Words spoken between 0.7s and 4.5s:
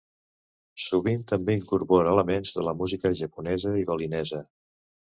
Sovint també incorpora elements de la música japonesa i balinesa.